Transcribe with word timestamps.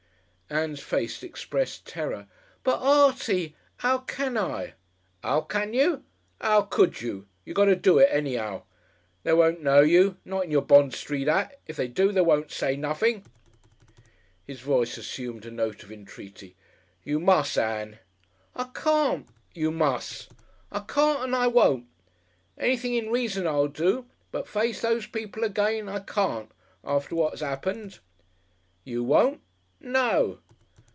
Ann's 0.53 0.81
face 0.81 1.23
expressed 1.23 1.85
terror. 1.87 2.27
"But, 2.65 2.81
Artie, 2.81 3.55
'ow 3.85 3.99
can 3.99 4.37
I?" 4.37 4.73
"'Ow 5.23 5.39
can 5.39 5.73
you? 5.73 6.03
'Ow 6.41 6.63
could 6.63 6.99
you? 6.99 7.25
You 7.45 7.53
got 7.53 7.65
to 7.67 7.75
do 7.77 7.99
it, 7.99 8.09
any'ow. 8.11 8.63
They 9.23 9.31
won't 9.31 9.63
know 9.63 9.79
you 9.79 10.17
not 10.25 10.43
in 10.43 10.51
your 10.51 10.61
Bond 10.63 10.93
Street 10.93 11.29
'at! 11.29 11.57
If 11.67 11.77
they 11.77 11.87
do, 11.87 12.11
they 12.11 12.19
won't 12.19 12.51
say 12.51 12.75
nothing." 12.75 13.23
His 14.45 14.59
voice 14.59 14.97
assumed 14.97 15.45
a 15.45 15.51
note 15.51 15.83
of 15.83 15.91
entreaty. 15.93 16.57
"You 17.05 17.17
mus', 17.21 17.57
Ann." 17.57 17.99
"I 18.53 18.65
can't." 18.73 19.29
"You 19.53 19.71
mus'." 19.71 20.27
"I 20.69 20.79
can't 20.81 21.23
and 21.23 21.33
I 21.33 21.47
won't. 21.47 21.85
Anything 22.57 22.95
in 22.95 23.09
reason 23.09 23.47
I'll 23.47 23.69
do, 23.69 24.05
but 24.33 24.49
face 24.49 24.81
those 24.81 25.07
people 25.07 25.45
again 25.45 25.87
I 25.87 25.99
can't 25.99 26.51
after 26.83 27.15
what 27.15 27.31
'as 27.31 27.41
'appened." 27.41 27.99
"You 28.83 29.05
won't?" 29.05 29.39
"No!"... 29.83 30.37